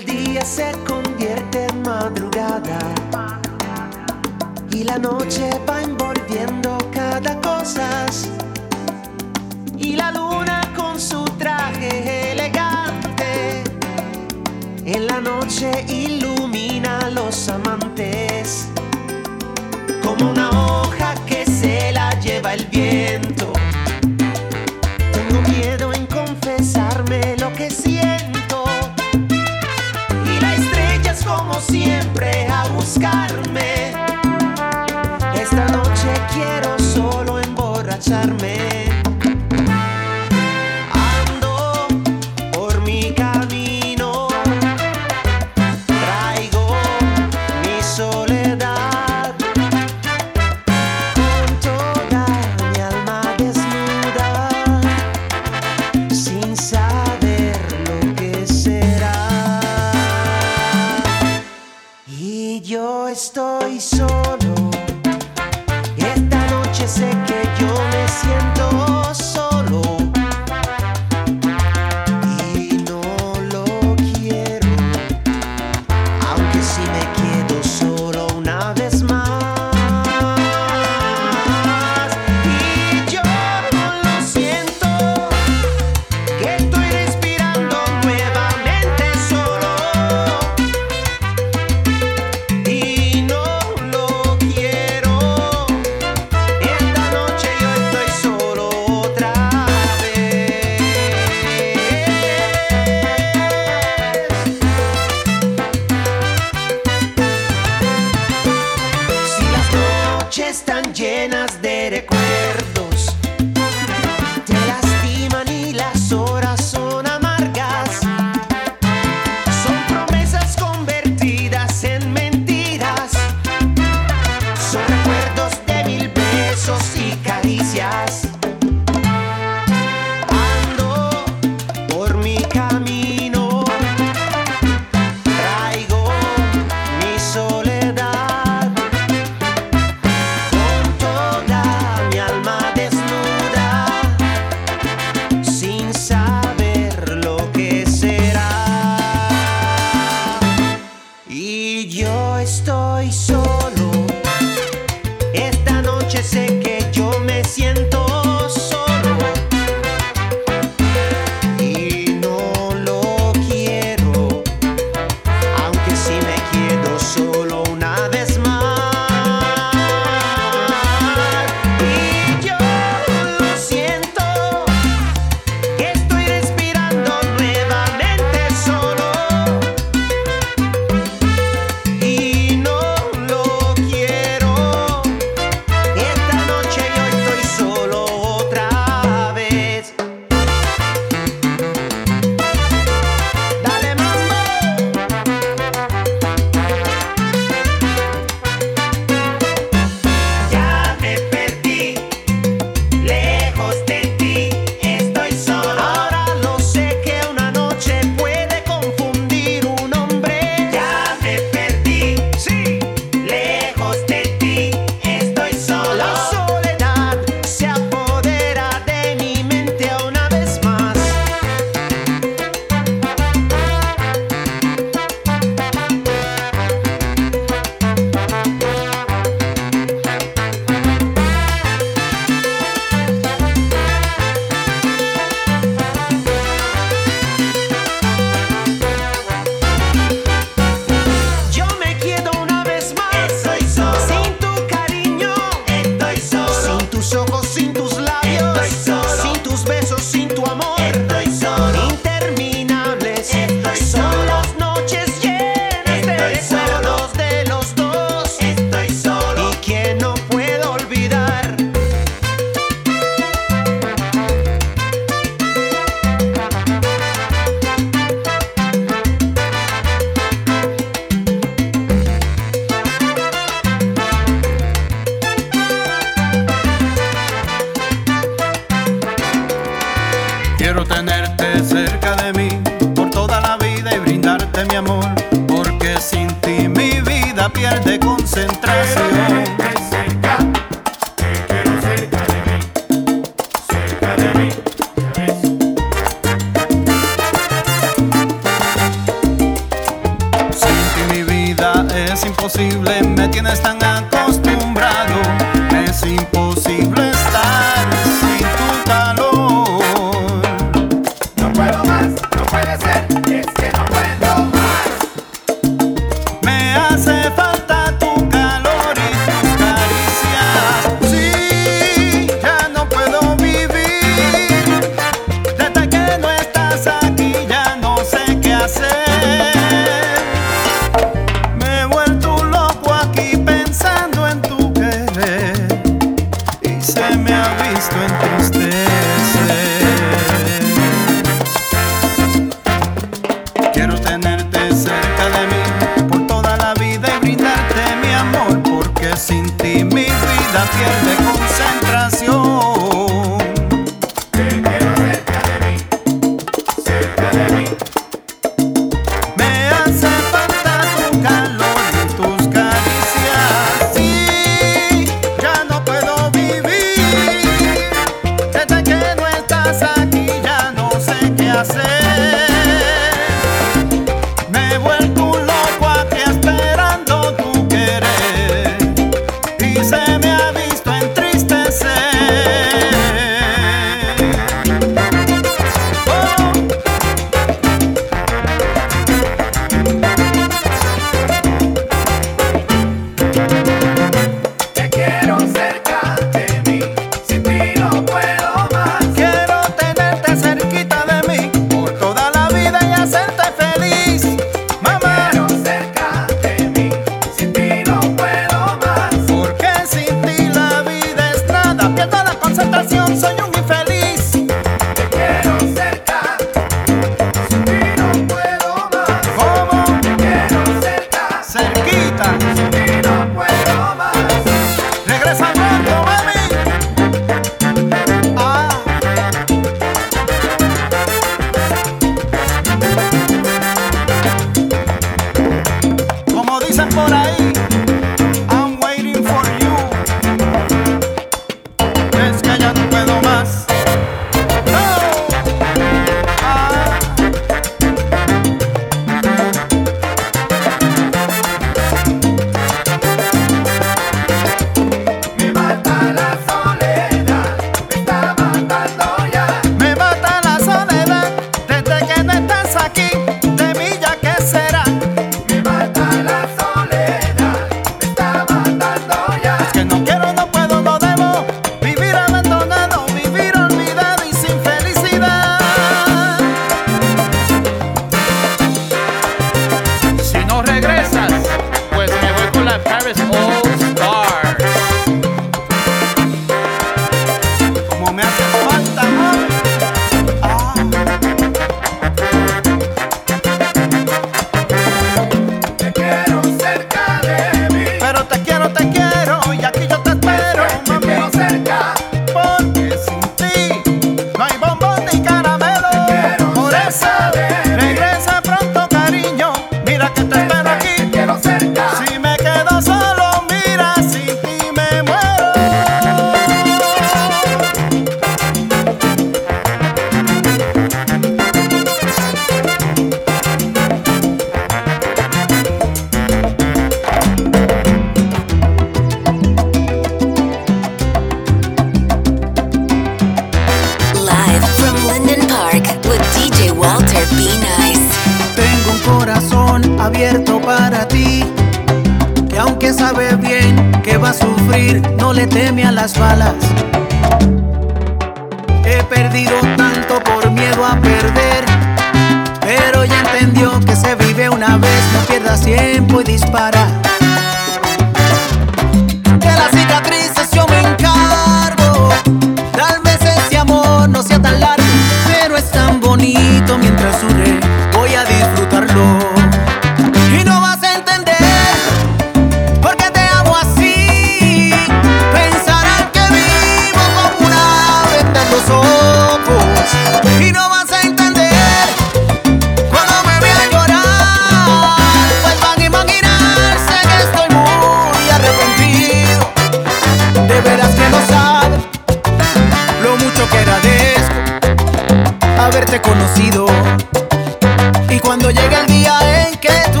el 598.74 598.86
día 598.86 599.18
en 599.42 599.58
que 599.58 599.82
tú 599.92 600.00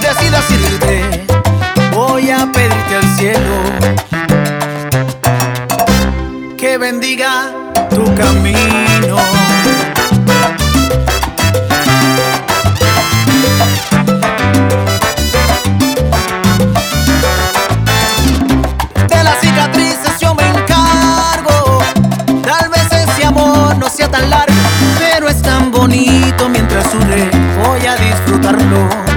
decidas 0.00 0.50
irte, 0.50 1.24
voy 1.92 2.30
a 2.30 2.50
pedirte 2.52 2.96
al 2.96 3.16
cielo 3.16 3.62
que 6.56 6.76
bendiga 6.78 7.52
tu 7.90 8.04
camino. 8.14 8.97
mano. 28.68 29.07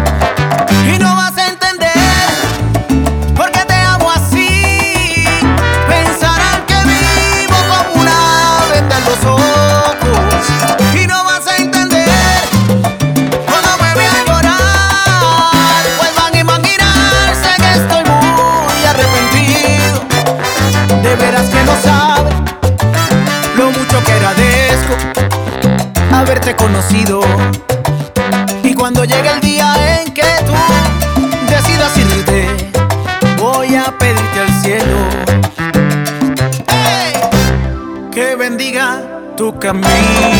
a 39.72 39.74
mim. 39.74 40.31